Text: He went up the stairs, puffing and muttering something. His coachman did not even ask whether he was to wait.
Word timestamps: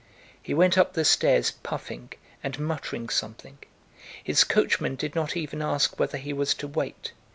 He 0.41 0.55
went 0.55 0.79
up 0.79 0.93
the 0.93 1.05
stairs, 1.05 1.51
puffing 1.61 2.13
and 2.43 2.57
muttering 2.57 3.07
something. 3.09 3.59
His 4.23 4.43
coachman 4.43 4.95
did 4.95 5.13
not 5.13 5.37
even 5.37 5.61
ask 5.61 5.99
whether 5.99 6.17
he 6.17 6.33
was 6.33 6.55
to 6.55 6.67
wait. 6.67 7.11